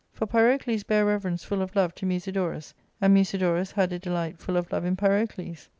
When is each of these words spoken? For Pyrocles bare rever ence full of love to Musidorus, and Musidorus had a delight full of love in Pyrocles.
For 0.11 0.25
Pyrocles 0.25 0.81
bare 0.83 1.05
rever 1.05 1.27
ence 1.27 1.43
full 1.43 1.61
of 1.61 1.75
love 1.75 1.93
to 1.93 2.07
Musidorus, 2.07 2.73
and 3.01 3.13
Musidorus 3.13 3.73
had 3.73 3.93
a 3.93 3.99
delight 3.99 4.39
full 4.39 4.57
of 4.57 4.71
love 4.71 4.83
in 4.83 4.95
Pyrocles. 4.95 5.67